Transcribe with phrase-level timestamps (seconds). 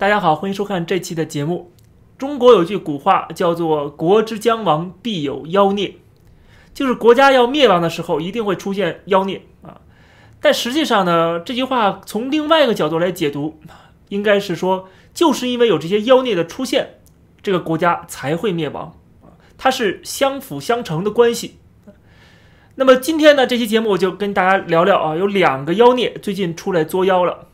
[0.00, 1.72] 大家好，欢迎收看这期的节目。
[2.16, 5.96] 中国有句古话叫做“国之将亡，必有妖孽”，
[6.72, 9.82] 就是国家要灭亡的时候，一定会出现妖孽啊。
[10.40, 13.60] 但实际上呢，这句话从另外一个角度来解读，
[14.08, 17.00] 应该是说，就是因为有这些妖孽的出现，
[17.42, 19.36] 这个国家才会灭亡啊。
[19.58, 21.58] 它是相辅相成的关系。
[22.76, 27.48] 那么今天呢，这期节目我就跟大家聊聊啊，有两个妖孽最近出来作妖了。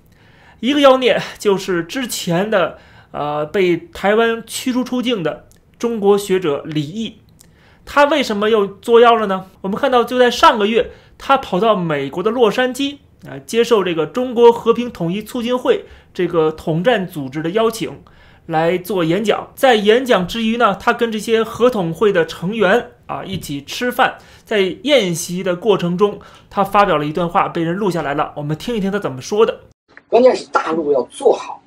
[0.61, 2.79] 一个妖孽就是之前的
[3.11, 5.47] 呃被台湾驱逐出境的
[5.79, 7.19] 中国学者李毅，
[7.85, 9.47] 他为什么又作妖了呢？
[9.61, 12.97] 我们看到就在上个月，他跑到美国的洛杉矶
[13.29, 15.85] 啊，接受这个中国和平统一促进会
[16.15, 18.03] 这个统战组织的邀请
[18.47, 19.53] 来做演讲。
[19.55, 24.19] 在演讲之余呢，他跟这些合统会的成员啊一起吃饭。
[24.45, 28.33] 在宴席的过程中，他发表了一段话，被人录下来了。
[28.37, 29.61] 我们听一听他怎么说的。
[30.09, 31.63] 关键是大陆要做好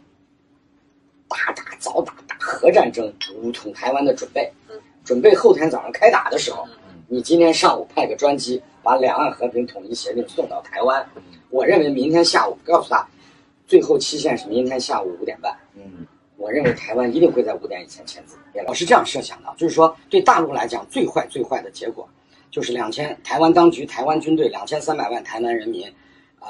[1.27, 4.51] 大打早打打核战争、武统台湾的准备，
[5.03, 6.65] 准备后天早上开打的时候，
[7.07, 11.05] 你今天上午派个专机把两岸和平统一协定送到台湾。
[11.49, 13.07] 我认为明天下午告诉他，
[13.67, 15.55] 最后期限是明天下午五点半。
[15.75, 18.37] 嗯，我认为台湾一定会在五点以前签字。
[18.67, 22.07] 我是这样设想的，就是说对大陆来讲，最坏最坏的结果。
[22.51, 25.87] 就是两千台湾当局、台湾军队两千三百万台湾人民，
[26.39, 26.47] 呃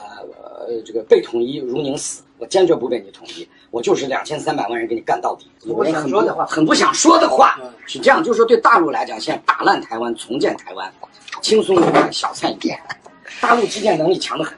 [0.67, 5.49] 呃，这个被统一如宁死，我坚决不被你统一，我就是两千三百万人给你干到底。
[5.67, 10.91] 不想说的话，很不想说的话，是这样，就是说对大陆来讲，现在打烂台湾，重建台湾，
[11.41, 12.79] 轻松一点，小菜一碟。
[13.41, 14.53] 大陆基建能力强得很。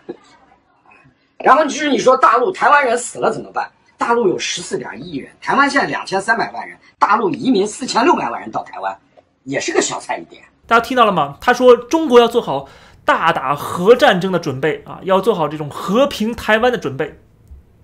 [1.37, 3.69] 然后就是你说大陆台湾人死了怎么办？
[3.97, 8.97] 大陆有十四点一亿人，台湾现在两千三百万人，大陆移民四千六百万人到台湾，
[9.43, 10.41] 也是个小菜一碟。
[10.67, 11.37] 大家听到了吗？
[11.41, 12.67] 他说中国要做好
[13.03, 17.19] 大打核战争的准备啊，要做好这种和平台湾的准备，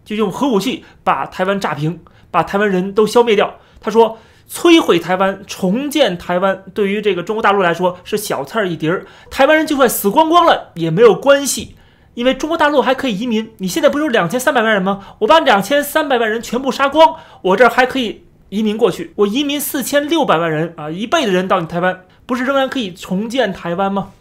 [0.06, 2.00] 就用核武器把台湾炸平，
[2.32, 3.56] 把台湾人都消灭掉。
[3.82, 4.18] 他说
[4.50, 9.06] 摧毁台湾，重建台湾，对于这个中国大陆来说是小菜一碟儿。
[9.30, 11.76] 台湾人就算死光光了也没有关系，
[12.14, 13.54] 因为中国大陆还可以移民。
[13.58, 15.16] 你现在不是有两千三百万人吗？
[15.20, 19.12] 我把两千三百万人全部杀光，我这儿还可以移民过去。
[19.18, 22.04] 我移民四千六百万人啊，一倍的人到你台湾。
[22.26, 24.12] 不是仍然可以重建台湾吗？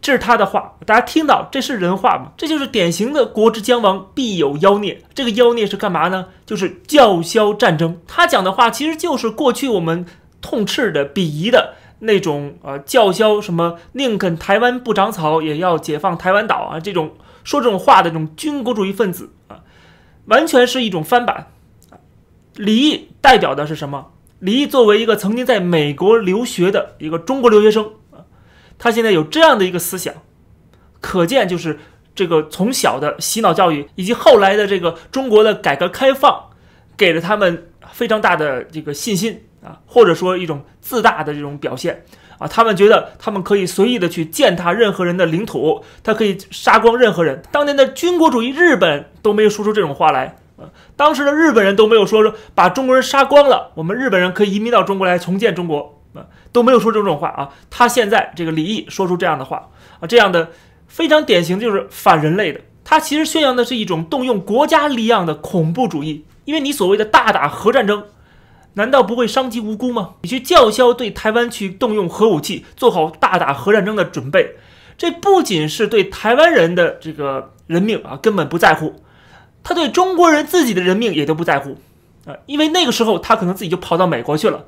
[0.00, 2.32] 这是他的话，大家听到这是人话吗？
[2.36, 5.02] 这就是典型的“国之将亡，必有妖孽”。
[5.12, 6.26] 这个妖孽是干嘛呢？
[6.46, 8.00] 就是叫嚣战争。
[8.06, 10.06] 他讲的话其实就是过去我们
[10.40, 19.60] 痛斥的、鄙夷的那种呃叫嚣什么宁肯台湾不长草，也要解放台湾岛啊这种说这种话的这种军国主义分子啊，
[20.26, 21.48] 完全是一种翻版。
[22.54, 24.12] 李毅代表的是什么？
[24.38, 27.90] 李毅作为一个曾经在美国留学的一个中国留学生，
[28.78, 30.14] 他现在有这样的一个思想，
[31.00, 31.78] 可见就是
[32.14, 36.50] 这个从小的洗脑教育，以及后来的这个中国的改革开放，
[36.96, 42.04] 给了他们非常大的这个信心啊，或者说一种自大的这种表现
[42.38, 47.42] 啊，他们觉得他们可以随意的去践踏任何人的领土，他可以杀光任何人。
[47.50, 50.36] 当年的军国主义日本都没有说出这种话来。
[50.96, 55.97] 当时的日本人都没有说说把中国人杀光了，我们日本人可以移民到中国来重建中国，
[56.52, 57.48] 都没有说这种话啊。
[57.70, 59.68] 他现在这个李毅说出这样的话
[60.00, 60.50] 啊，这样的
[60.86, 62.60] 非常典型就是反人类的。
[62.84, 68.04] 他其实宣扬的是一种动用国家力量的恐怖主义，因为你所谓的大打核战争，
[68.74, 70.14] 难道不会伤及无辜吗？
[70.22, 74.56] 你去叫嚣对台湾去动用核武器，做好大打核战争的准备，
[74.96, 79.02] 这不仅是对台湾人的这个人命啊，根本不在乎。
[79.62, 81.76] 他对中国人自己的人命也都不在乎，
[82.24, 84.64] 啊，因为那个时候他可能自己就跑到美国去了。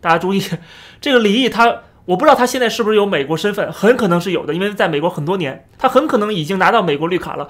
[0.00, 0.42] 大家注意，
[1.00, 7.48] 这个李毅他，我不知道他现在是不是有美国身份，很可能是有的，因为在美国很多年，他很可能已经拿到美国绿卡了，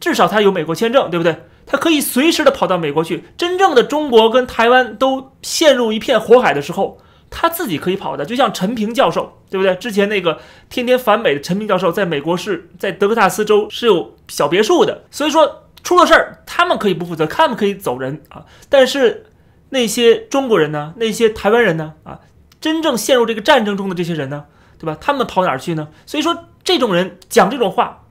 [0.00, 1.36] 至少他有美国签证，对不对？
[1.66, 3.24] 他可以随时的跑到美国去。
[3.36, 6.98] 真正的中国跟台湾都陷入一片火海的时候，
[7.30, 9.74] 他自己可以跑的，就像陈平教授，对不对？
[9.76, 15.60] 之前那个天天反美的陈平教授，在美国是在德克萨斯州是有小别墅的，所以说。
[15.84, 18.42] 出了事儿，他们可以不负责，他们可以走人啊。
[18.70, 19.26] 但是
[19.74, 20.94] 那些中国人呢？
[20.98, 21.94] 那些台湾人呢？
[22.04, 22.20] 啊，
[22.60, 24.44] 真正陷入这个战争中的这些人呢？
[24.78, 24.96] 对吧？
[25.00, 25.88] 他们跑哪儿去呢？
[26.06, 28.04] 所以说，这种人讲这种话，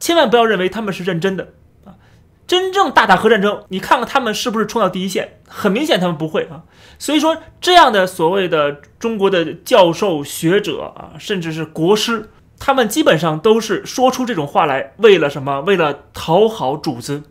[0.00, 1.52] 千万不要认为他们是认真的
[1.84, 1.94] 啊。
[2.48, 5.38] 真正大打核战争，你看看他们是不是冲到第一线？
[5.46, 6.64] 很明显，他们不会啊。
[6.98, 12.30] 所以说，这样的所谓的中国的教授、学者啊，甚至是国师。
[12.58, 15.60] 他们基本上都是说出这种话来，为了什么？
[15.62, 17.22] 为了讨好主子，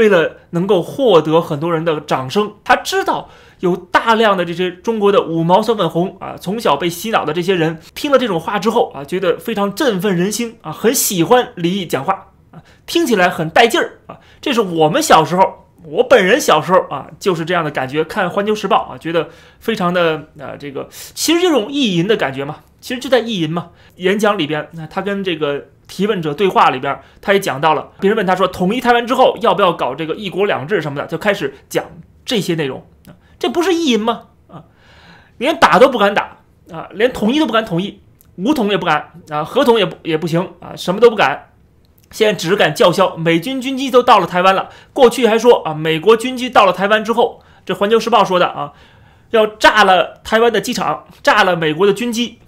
[0.00, 2.54] 为了能够获得很多人的掌声。
[2.64, 14.18] 他知道有大量的这些中国的五毛小粉红啊，从小被洗脑的这些人，听了这种话之后啊，觉得非常振奋人心啊，很喜欢李毅讲话啊，听起来很带劲儿啊。
[14.40, 23.68] 这是我们小时候我本人小时候啊就是这样的感觉，看《环球时报》啊，觉得非常的啊这个，其实这种意淫的感觉嘛，其实就在意淫嘛。
[23.96, 31.84] 演讲里边，那他跟这个提问者对话里边，他也讲到了，别人问他说统一台湾之后要不要搞这个一国两制什么的，就开始讲
[32.24, 34.28] 这些内容啊，这不是意淫吗？
[34.46, 34.64] 啊，
[35.38, 36.36] 连打都不敢打
[36.70, 38.00] 啊，连统一都不敢统一，
[38.36, 41.48] 武统也不敢啊，合统也不也不行啊，什么都不敢。
[42.12, 44.68] 现在只敢叫嚣，美军军机都到了台湾了。
[44.92, 48.72] 过去还说啊，美国军机到了台湾之后，这《环球时报》说的啊，
[49.30, 52.38] 要炸了台湾的机场，炸了美国的军机。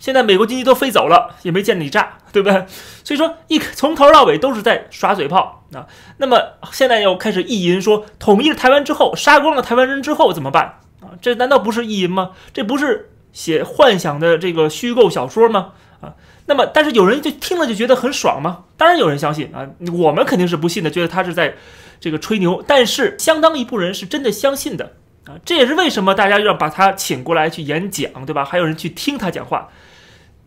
[0.00, 2.66] 现在美国军机都飞走了，也没见你炸，对不对？
[3.04, 5.86] 所以说一从头到尾都是在耍嘴炮啊。
[6.16, 6.42] 那么
[6.72, 11.14] 现在又开始意淫说，统一了台湾之后，杀光了台湾人之后怎么办啊？
[11.20, 12.30] 这难道不是意淫吗？
[12.52, 15.72] 这不是写幻想的这个虚构小说吗？
[16.00, 16.14] 啊？
[16.46, 18.64] 那么，但是有人就听了就觉得很爽吗？
[18.76, 21.54] 当然有人相信啊，我们肯定是不信的，觉得他是在
[22.00, 22.64] 这个吹牛。
[22.66, 24.94] 但是相当一部分人是真的相信的
[25.26, 28.44] 啊，这也是为什么大家要把他请过来去演讲，对吧？
[28.44, 29.68] 还有人去听他讲话，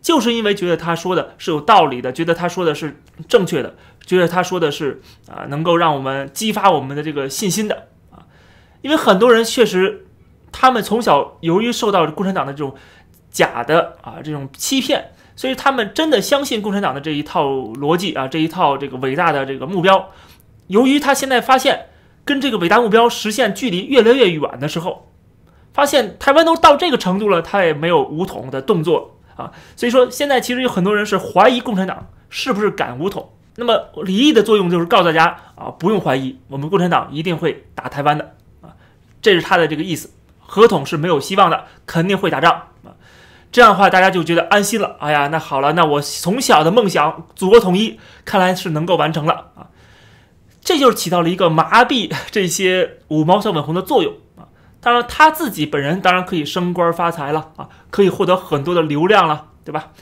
[0.04, 3.74] 就是因为觉得他说的是有道理的，觉得他说的是正确的，
[4.04, 8.28] 觉得他说的是啊，能够让我们激发我们的这个信心的啊。
[8.82, 10.06] 因为很多人确实，
[10.52, 12.74] 他们从小由于受到共产党的这种
[13.30, 15.10] 假的啊这种欺骗。
[15.36, 20.10] 所以他们真的相信共产党的这一套逻辑啊，这一套这个伟大的这个目标。
[20.68, 21.86] 由于他现在发现
[22.24, 25.10] 跟这个伟大目标实现距离越来越远的时候，
[25.72, 29.52] 发现台湾都到这个程度了，他也没有武统的动作啊。
[29.76, 33.30] 所以说现在其实有很多人是怀疑共产党是不是敢武统。
[33.56, 38.74] 那么李毅的作用就是告诉大家啊，不用怀疑，我们共产党一定会打台湾的啊，
[39.22, 40.10] 这是他的这个意思。
[40.40, 42.52] 合统是没有希望的，肯定会打仗
[42.84, 42.94] 啊。
[43.52, 44.96] 这样的话，大家就觉得安心了。
[44.98, 49.68] 哎呀，那好了，那我从小的梦想祖国统一，看来是能够完成了啊！
[50.60, 54.14] 这就是起到了一个麻痹这些五毛小粉红的作用。
[54.84, 59.92] 当然，他自己本人当然可以升官发财了啊，可以获得很多的流量了，对吧？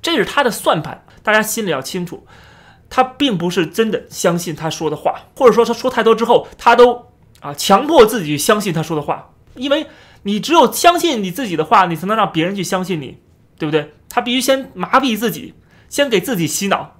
[0.00, 2.26] 这是他的算盘，大家心里要清楚。
[2.88, 9.86] 他并不是真的相信他说的话，或者说他说太多之后，他都啊强迫自己相信他说的话，因为。
[10.26, 13.18] 你只有相信你自己的话，你才能让别人去相信你，
[13.58, 13.92] 对不对？
[14.08, 15.52] 他必须先麻痹自己，
[15.90, 16.96] 先给自己洗脑，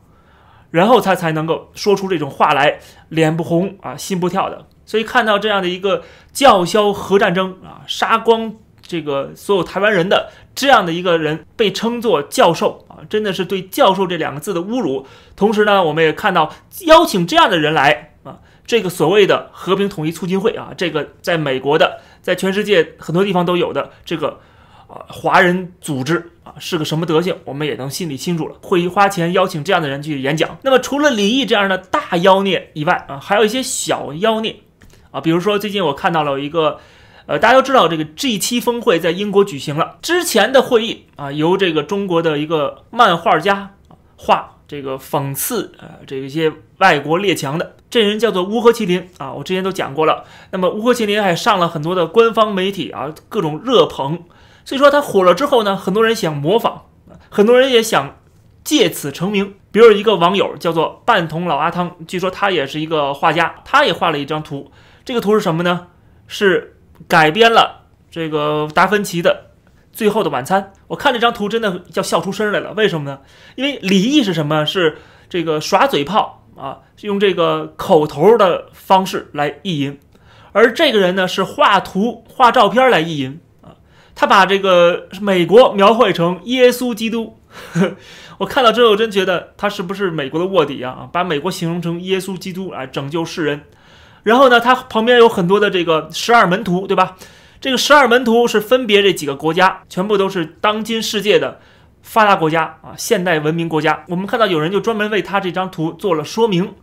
[0.70, 4.66] 然后他才能够说出这种话来，脸不红啊，心不跳的。
[4.86, 6.02] 所以看到这样的一个
[6.32, 8.52] 叫嚣核战争啊，杀光
[8.82, 15.06] 这个所有台湾人的这样的一个人，被称作教授啊，真的是对“教授”这两个字的侮辱。
[15.36, 16.52] 同时呢，我们也看到
[16.86, 22.00] 邀请这样的人来啊，这个所谓的和平统一促进会啊，这个在美国的。
[22.24, 24.40] 在全世界很多地方都有的这个，
[24.88, 28.56] 啊，华人组织啊是个什么德行，我们也能心里清楚了。
[28.62, 30.56] 会花钱邀请这样的人去演讲。
[30.62, 34.56] 那么除了李毅这样的大妖孽以外啊，还有一些小妖孽
[35.14, 36.80] 啊，比如说最近我看到了一个，
[37.26, 43.74] 呃，大家都知道这个 G7 峰会在英国举行了，之前的会议啊，由这个中国的一个漫画家
[44.16, 44.50] 画。
[44.66, 50.24] 这个讽刺啊，这一些外国列强的这人叫做乌合麒麟啊，我之前都讲过了。
[50.52, 54.24] 那么乌合麒麟还上了很多的官方媒体啊，各种热捧。
[54.64, 56.78] 所以说他火了之后呢，很多人想模仿，
[57.28, 58.16] 很多人也想
[58.64, 59.54] 借此成名。
[59.70, 64.72] 比如一个网友叫做半桶老阿汤，据说他也是一个画家，他也画了一张图。
[65.04, 65.88] 这个图是什么呢？
[66.26, 69.50] 是改编了这个达芬奇的。
[69.92, 72.72] 最后的晚餐，我看这张图真的要笑出声来了。
[72.72, 73.20] 为什么呢？
[73.54, 74.66] 因为李毅是什么？
[74.66, 80.00] 是这个耍嘴炮啊，用这个口头的方式来意淫，
[80.50, 83.76] 而这个人呢是画图、画照片来意淫啊。
[84.16, 87.38] 他把这个美国描绘成耶稣基督，
[88.38, 91.08] 我看到之后真觉得他是不是美国的卧底啊？
[91.12, 93.62] 把美国形容成耶稣基督来拯救世人，
[94.24, 97.16] 然后呢，他旁边有很多的这个十二门徒，对吧？
[97.60, 101.60] 这个十二门徒是分别这几个国家，全部都是当今世界的
[102.02, 104.04] 发达国家啊，现代文明国家。
[104.08, 106.74] 我们看到有人就专门为他这张图做了说明。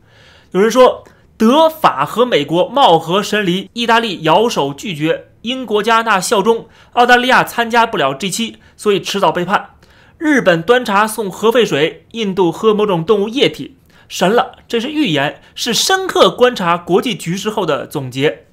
[0.52, 1.04] 有人说，
[1.38, 9.72] 德法和美国貌合神离，意大利摇手拒绝，英国加拿大效忠，澳大利亚参加不了 G7，所以迟早背叛。
[10.18, 13.76] 日本端茶送核废水，印度喝某种动物液体，
[14.12, 14.58] 神了！
[14.68, 18.44] 这是预言，是深刻观察国际局势后的总结。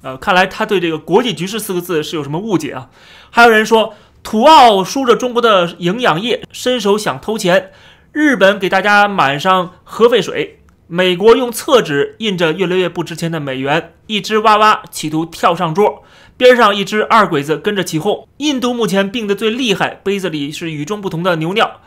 [0.00, 2.88] 呃，看来他对这个“国际局势”四个字是有什么误解啊？
[3.28, 3.92] 还有人说，
[4.22, 7.64] 土澳输着中国的营养液，伸手想偷钱；
[8.12, 16.02] 日本给大家满上核废水；美国用厕纸印着越来越不值钱的美元；一只娃娃企图跳上桌，
[16.38, 21.82] 边上一只二鬼子跟着起哄；印度目前病得最厉害，杯子里是与众不同的牛尿；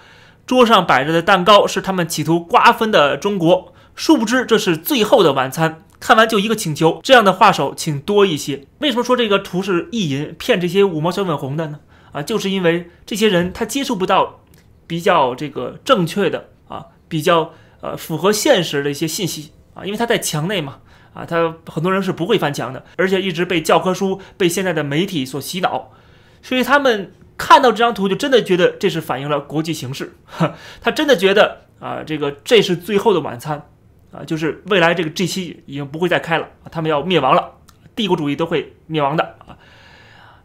[0.46, 3.74] 桌上摆着的蛋糕是他们企图瓜分的中国。
[3.96, 8.66] 殊不知这是最后的晚餐，看完就一个请求，这样的画手请多一些。
[8.80, 11.80] 为什么说这个图是意淫骗这些五毛小粉红的呢？
[12.12, 14.42] 啊，就是因为这些人他接触不到
[14.86, 20.78] 比较这个正确的啊，比较呃符合现实的一些信息啊，因为他在墙内嘛。
[21.16, 25.94] 啊，他很多人是不会翻墙的，而且一直被教科书、被现在的媒体所洗脑，
[26.42, 30.16] 所以他们看到这张图就真的觉得这是反映了国际形势，
[30.82, 33.68] 他真的觉得啊，这个这是最后的晚餐，
[34.12, 37.56] 啊，就是未来这个 G 七已经不会再开了，他们要灭亡了，
[37.96, 39.58] 帝国主义都会灭亡的啊。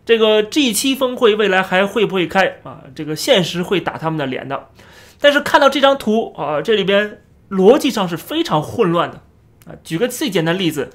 [0.04, 2.80] 这个 G 七峰会未来还会不会开啊？
[2.94, 4.68] 这个现实会打他们的脸的。
[5.20, 7.20] 但是看到这张图啊，这里边
[7.50, 9.23] 逻辑上是非常混乱的
[9.66, 9.76] 啊。
[9.85, 10.90] 举个最简单例子，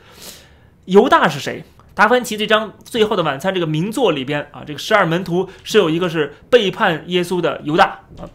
[0.86, 1.64] 犹大是谁？
[1.96, 8.30] 达芬奇这张《最后的晚餐》这个名作里边啊，这个十二门徒是有一个是背叛耶稣的犹大啊。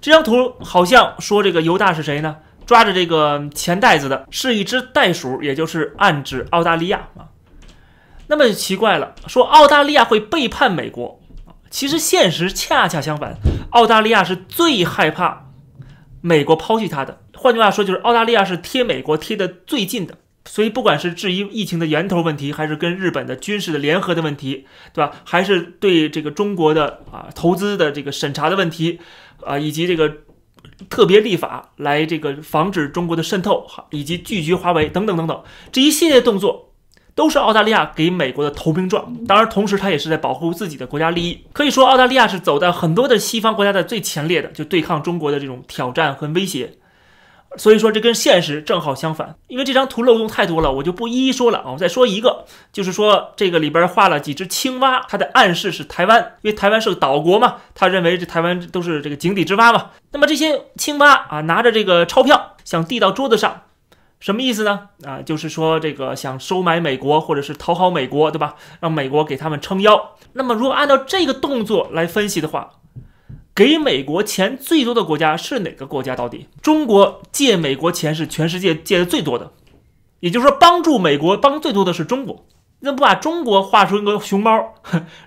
[0.00, 2.36] 这张图好像说这个犹大是谁呢？
[2.66, 7.30] 抓着这个钱袋子的是一只袋鼠，也就是暗指澳大利亚啊。
[8.26, 11.20] 那么奇怪了，说澳大利亚会背叛美国？
[11.70, 13.36] 其实现实恰恰相反，
[13.70, 15.50] 澳大利亚是最害怕
[16.20, 17.20] 美国抛弃他的。
[17.34, 25.12] 换句话说，就是澳大利亚是贴美国贴的最近的，所以不管是质疑疫情的源头问题，还是跟日本的军事的联合的问题，对吧？
[25.24, 28.98] 还是对这个中国的啊投资的这个审查的问题，
[29.44, 30.10] 啊，以及这个
[30.88, 36.62] 特别立法来这个防止中国的渗透，以及拒绝华为等等等等这一系列动作。
[37.16, 41.40] 都是澳大利亚给美国的投名状，当然，同时他也是在保护自己的国家利益。
[41.54, 46.74] 可以说，澳大利亚是走在很多的西方国家的最前列的，就对抗中国的这种挑战和威胁。
[47.56, 49.36] 所以说，这跟现实正好相反。
[49.48, 51.72] 因为这张图漏洞太多了，我就不一一说了啊。
[51.72, 59.90] 我再说一个，就是说这个里边画了几只青蛙，它的暗示是台湾，因为台湾是个岛国嘛，他认为这台湾都是这个井底之蛙嘛。
[60.12, 63.62] 那么这些青蛙啊，拿着这个钞票想递到桌子上。
[64.18, 64.88] 什么意思呢？
[65.04, 68.54] 啊，就是说这个想收买美国，或者是讨好美国，对吧？
[68.80, 70.16] 让美国给他们撑腰。
[70.32, 72.70] 那么，如果按照这个动作来分析的话，
[73.56, 76.14] 给美国钱最多的国家是哪个国家？
[76.14, 79.50] 到底中国借美国钱是全世界借的最多的，
[80.20, 82.44] 也就是说，帮助美国帮最多的是中国。
[82.80, 84.74] 那不把中国画出一个熊猫，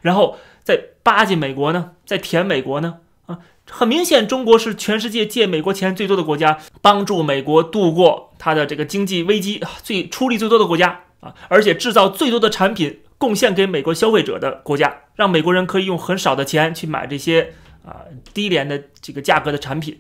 [0.02, 1.94] 然后再巴结美国呢？
[2.06, 2.98] 再舔美国呢？
[3.26, 17.54] 啊很明显，中国是全世界借美国钱最多的国家，帮助美国度过它的这个经济危机，最出力最多的国家啊，而且制造最多的产品贡献给美国消费者的国家，让美国人可以用很少的钱去买这些
[17.90, 20.00] 啊低廉的这个价格的产品，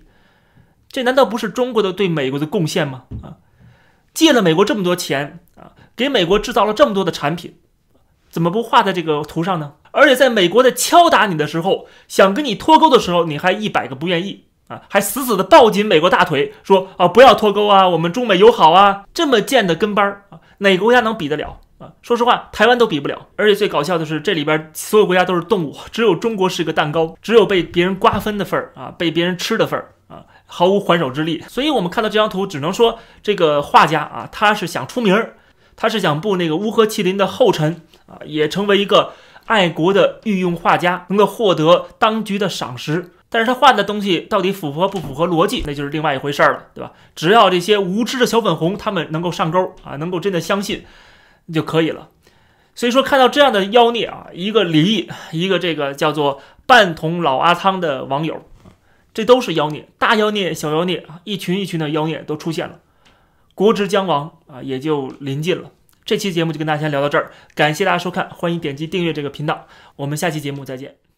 [0.89, 3.05] 这难道不是中国的对美国的贡献吗？
[3.24, 3.38] 啊，
[4.13, 7.60] 借了美国这么多钱啊，给美国制造了这么多的产品。
[8.29, 9.74] 怎么不画在这个图上呢？
[9.89, 21.91] 而且在美国的敲打你的时候，想跟你脱钩的时候，你还一百个不愿意啊，还死死的抱紧美国大腿，说啊不要脱钩啊，我们中美友好啊，这么贱的跟班儿啊，哪个国家能比得了啊？
[22.03, 23.27] 说实话，台湾都比不了。
[23.36, 31.43] 而且最搞笑的是，这里边所有国家都是动物，只有中国是个蛋糕，只有被别人瓜分的份儿啊，被别人吃的份儿啊，毫无还手之力。
[31.48, 35.36] 所以我们看到这张图，只能说这个画家啊，他是想出名儿。
[35.81, 39.13] 他是想步那个乌合麒麟的后尘啊，也成为一个
[39.45, 43.12] 爱国的御用画家，能够获得当局的赏识。
[43.29, 46.91] 但是他画的东西到底符合不符合逻辑，那就是另外一回事儿了，对吧？
[47.15, 50.83] 只要这些无知的小粉红他们能够上钩啊，能够真的相信
[51.53, 52.10] 就可以了。
[52.75, 58.46] 所以说，看到这样的妖孽啊，一个李，一个这个叫做半桶老阿汤的网友，
[59.13, 62.79] 这都是妖孽，大妖孽、小妖孽啊，一群一群的妖孽都出现了。
[63.53, 65.72] 国之将亡啊，也就临近了。
[66.06, 71.09] 这期节目就跟大家聊到这儿，感谢大家收看，欢迎点击订阅这个频道，我们下期节目再见。